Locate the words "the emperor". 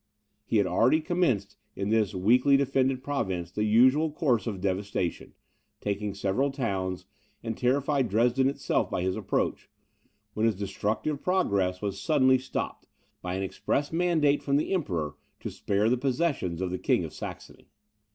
14.57-15.17